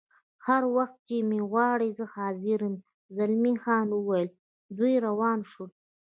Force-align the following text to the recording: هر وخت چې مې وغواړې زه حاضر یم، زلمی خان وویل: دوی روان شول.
هر 0.45 0.63
وخت 0.75 0.97
چې 1.07 1.15
مې 1.27 1.39
وغواړې 1.43 1.89
زه 1.97 2.05
حاضر 2.15 2.59
یم، 2.67 2.75
زلمی 3.17 3.55
خان 3.63 3.87
وویل: 3.93 4.29
دوی 4.77 4.93
روان 5.07 5.39
شول. 5.49 5.69